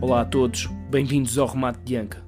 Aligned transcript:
Olá 0.00 0.20
a 0.20 0.24
todos, 0.24 0.66
bem-vindos 0.88 1.36
ao 1.38 1.48
Remate 1.48 1.80
de 1.80 1.96
Anca. 1.96 2.24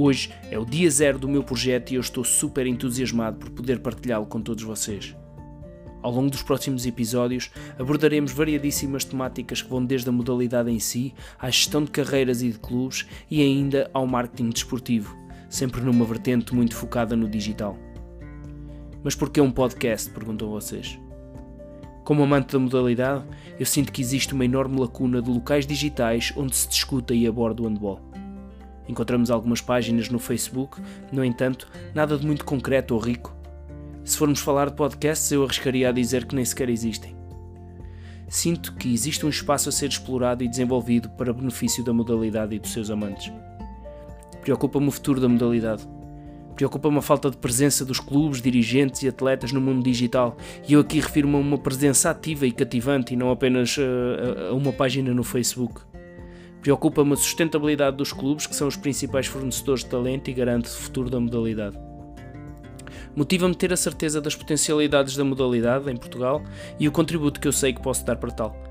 Hoje 0.00 0.32
é 0.50 0.58
o 0.58 0.64
dia 0.64 0.90
zero 0.90 1.18
do 1.18 1.28
meu 1.28 1.44
projeto 1.44 1.90
e 1.90 1.96
eu 1.96 2.00
estou 2.00 2.24
super 2.24 2.66
entusiasmado 2.66 3.36
por 3.36 3.50
poder 3.50 3.80
partilhá-lo 3.80 4.24
com 4.24 4.40
todos 4.40 4.64
vocês. 4.64 5.14
Ao 6.00 6.10
longo 6.10 6.30
dos 6.30 6.42
próximos 6.42 6.86
episódios 6.86 7.50
abordaremos 7.78 8.32
variadíssimas 8.32 9.04
temáticas 9.04 9.60
que 9.60 9.68
vão 9.68 9.84
desde 9.84 10.08
a 10.08 10.12
modalidade 10.12 10.70
em 10.70 10.78
si, 10.78 11.12
à 11.38 11.50
gestão 11.50 11.84
de 11.84 11.90
carreiras 11.90 12.40
e 12.40 12.50
de 12.50 12.58
clubes 12.58 13.06
e 13.30 13.42
ainda 13.42 13.90
ao 13.92 14.06
marketing 14.06 14.48
desportivo, 14.48 15.14
sempre 15.50 15.82
numa 15.82 16.06
vertente 16.06 16.54
muito 16.54 16.74
focada 16.74 17.14
no 17.14 17.28
digital. 17.28 17.76
Mas 19.04 19.14
por 19.14 19.28
que 19.28 19.38
um 19.38 19.50
podcast? 19.50 20.08
perguntam 20.08 20.48
vocês. 20.48 20.98
Como 22.08 22.22
amante 22.22 22.54
da 22.54 22.58
modalidade, 22.58 23.22
eu 23.60 23.66
sinto 23.66 23.92
que 23.92 24.00
existe 24.00 24.32
uma 24.32 24.46
enorme 24.46 24.80
lacuna 24.80 25.20
de 25.20 25.28
locais 25.28 25.66
digitais 25.66 26.32
onde 26.34 26.56
se 26.56 26.66
discuta 26.66 27.12
e 27.12 27.26
aborda 27.26 27.60
o 27.60 27.66
handball. 27.66 28.00
Encontramos 28.88 29.30
algumas 29.30 29.60
páginas 29.60 30.08
no 30.08 30.18
Facebook, 30.18 30.80
no 31.12 31.22
entanto, 31.22 31.68
nada 31.94 32.16
de 32.16 32.26
muito 32.26 32.46
concreto 32.46 32.94
ou 32.94 32.98
rico. 32.98 33.36
Se 34.04 34.16
formos 34.16 34.40
falar 34.40 34.70
de 34.70 34.76
podcasts, 34.76 35.30
eu 35.30 35.44
arriscaria 35.44 35.90
a 35.90 35.92
dizer 35.92 36.24
que 36.24 36.34
nem 36.34 36.46
sequer 36.46 36.70
existem. 36.70 37.14
Sinto 38.26 38.72
que 38.76 38.90
existe 38.90 39.26
um 39.26 39.28
espaço 39.28 39.68
a 39.68 39.72
ser 39.72 39.90
explorado 39.90 40.42
e 40.42 40.48
desenvolvido 40.48 41.10
para 41.10 41.34
benefício 41.34 41.84
da 41.84 41.92
modalidade 41.92 42.56
e 42.56 42.58
dos 42.58 42.72
seus 42.72 42.88
amantes. 42.88 43.30
Preocupa-me 44.40 44.88
o 44.88 44.92
futuro 44.92 45.20
da 45.20 45.28
modalidade 45.28 45.86
Preocupa-me 46.58 46.98
a 46.98 47.00
falta 47.00 47.30
de 47.30 47.36
presença 47.36 47.84
dos 47.84 48.00
clubes, 48.00 48.42
dirigentes 48.42 49.04
e 49.04 49.08
atletas 49.08 49.52
no 49.52 49.60
mundo 49.60 49.80
digital. 49.80 50.36
E 50.68 50.72
eu 50.72 50.80
aqui 50.80 50.98
refiro-me 50.98 51.36
a 51.36 51.38
uma 51.38 51.56
presença 51.56 52.10
ativa 52.10 52.48
e 52.48 52.50
cativante 52.50 53.14
e 53.14 53.16
não 53.16 53.30
apenas 53.30 53.76
uh, 53.76 54.50
a 54.50 54.54
uma 54.54 54.72
página 54.72 55.14
no 55.14 55.22
Facebook. 55.22 55.82
Preocupa-me 56.60 57.12
a 57.12 57.16
sustentabilidade 57.16 57.96
dos 57.96 58.12
clubes, 58.12 58.48
que 58.48 58.56
são 58.56 58.66
os 58.66 58.74
principais 58.74 59.28
fornecedores 59.28 59.84
de 59.84 59.90
talento 59.90 60.30
e 60.30 60.34
garante 60.34 60.68
o 60.68 60.72
futuro 60.72 61.08
da 61.08 61.20
modalidade. 61.20 61.78
Motiva-me 63.14 63.54
ter 63.54 63.72
a 63.72 63.76
certeza 63.76 64.20
das 64.20 64.34
potencialidades 64.34 65.16
da 65.16 65.22
modalidade 65.22 65.88
em 65.88 65.96
Portugal 65.96 66.42
e 66.80 66.88
o 66.88 66.92
contributo 66.92 67.38
que 67.38 67.46
eu 67.46 67.52
sei 67.52 67.72
que 67.72 67.80
posso 67.80 68.04
dar 68.04 68.16
para 68.16 68.32
tal. 68.32 68.67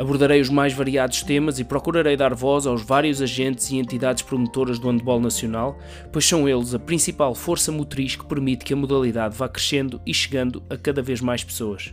Abordarei 0.00 0.40
os 0.40 0.48
mais 0.48 0.72
variados 0.72 1.22
temas 1.22 1.58
e 1.58 1.64
procurarei 1.64 2.16
dar 2.16 2.32
voz 2.32 2.66
aos 2.66 2.82
vários 2.82 3.20
agentes 3.20 3.70
e 3.70 3.76
entidades 3.76 4.22
promotoras 4.22 4.78
do 4.78 4.88
handball 4.88 5.20
nacional, 5.20 5.78
pois 6.10 6.24
são 6.24 6.48
eles 6.48 6.72
a 6.72 6.78
principal 6.78 7.34
força 7.34 7.70
motriz 7.70 8.16
que 8.16 8.24
permite 8.24 8.64
que 8.64 8.72
a 8.72 8.76
modalidade 8.76 9.36
vá 9.36 9.46
crescendo 9.46 10.00
e 10.06 10.14
chegando 10.14 10.62
a 10.70 10.76
cada 10.78 11.02
vez 11.02 11.20
mais 11.20 11.44
pessoas. 11.44 11.92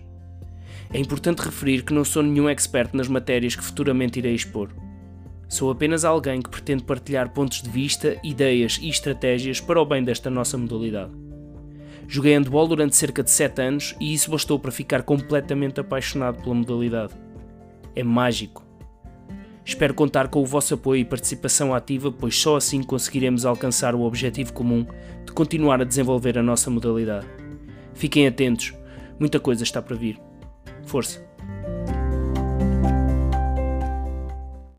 É 0.94 0.98
importante 0.98 1.42
referir 1.42 1.84
que 1.84 1.92
não 1.92 2.06
sou 2.06 2.24
nenhum 2.24 2.48
expert 2.48 2.92
nas 2.94 3.10
matérias 3.10 3.58
que 3.58 3.64
futuramente 3.64 4.20
irei 4.20 4.36
expor. 4.36 4.70
Sou 5.50 5.70
apenas 5.70 6.06
alguém 6.06 6.42
que 6.42 6.50
pretende 6.50 6.84
partilhar 6.84 7.34
pontos 7.34 7.62
de 7.62 7.70
vista, 7.70 8.16
ideias 8.24 8.80
e 8.82 8.88
estratégias 8.88 9.60
para 9.60 9.82
o 9.82 9.86
bem 9.86 10.02
desta 10.02 10.30
nossa 10.30 10.58
modalidade. 10.58 11.12
Joguei 12.08 12.36
handball 12.36 12.70
durante 12.70 12.96
cerca 12.96 13.22
de 13.22 13.32
7 13.32 13.62
anos 13.62 13.96
e 14.00 14.14
isso 14.14 14.32
bastou 14.32 14.58
para 14.58 14.72
ficar 14.72 15.04
completamente 15.04 15.82
apaixonado 15.82 16.42
pela 16.42 16.56
modalidade 16.56 17.27
é 17.98 18.04
mágico. 18.04 18.66
Espero 19.66 19.94
contar 19.94 20.30
com 20.30 20.42
o 20.42 20.46
vosso 20.46 20.74
apoio 20.76 21.02
e 21.02 21.06
participação 21.06 21.74
ativa, 21.74 22.12
pois 22.12 22.38
só 22.38 22.56
assim 22.56 22.82
conseguiremos 22.82 23.46
alcançar 23.46 23.94
o 23.96 24.02
objetivo 24.02 24.54
comum 24.54 24.86
de 25.26 25.32
continuar 25.34 25.82
a 25.82 25.86
desenvolver 25.86 26.38
a 26.38 26.44
nossa 26.44 26.70
modalidade. 26.70 27.28
Fiquem 27.94 28.28
atentos, 28.28 28.74
muita 29.20 29.40
coisa 29.40 29.64
está 29.64 29.82
para 29.82 29.96
vir. 29.96 30.18
Força! 30.86 31.37